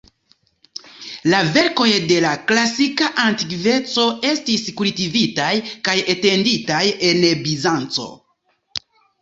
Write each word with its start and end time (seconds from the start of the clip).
La 1.33 1.41
verkoj 1.57 1.89
de 2.11 2.17
la 2.25 2.31
klasika 2.53 3.09
antikveco 3.25 4.07
estis 4.31 4.65
kultivitaj 4.81 5.53
kaj 5.89 5.97
etenditaj 6.17 6.83
en 7.11 7.23
Bizanco. 7.47 8.11